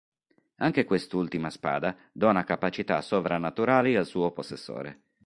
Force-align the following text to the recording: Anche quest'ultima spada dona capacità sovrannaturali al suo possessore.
Anche 0.61 0.83
quest'ultima 0.85 1.51
spada 1.51 1.95
dona 2.11 2.43
capacità 2.43 2.99
sovrannaturali 3.03 3.95
al 3.95 4.07
suo 4.07 4.31
possessore. 4.31 5.03